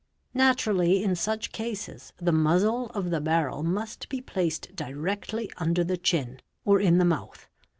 [0.33, 5.83] Naturally in such cases the muzzle of the barrel ~ must be placed directly under
[5.83, 7.47] the chin or in the mouth.